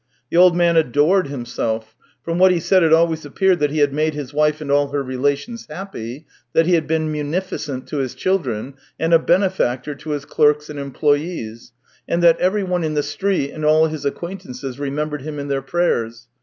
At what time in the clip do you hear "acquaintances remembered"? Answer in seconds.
14.03-15.21